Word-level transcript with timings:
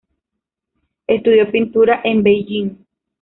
Estudió 1.05 1.51
pintura 1.51 2.01
en 2.03 2.23
Beijing. 2.23 2.75